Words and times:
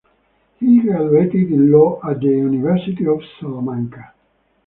He 0.59 0.79
graduated 0.79 1.51
in 1.51 1.71
Law 1.71 2.01
at 2.03 2.21
the 2.21 2.25
University 2.25 3.05
of 3.05 3.21
Salamanca. 3.39 4.11